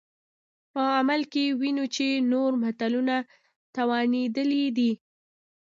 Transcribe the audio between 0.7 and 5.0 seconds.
په عمل کې وینو چې نور ملتونه توانېدلي دي.